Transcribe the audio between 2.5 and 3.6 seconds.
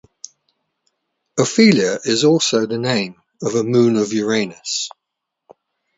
the name of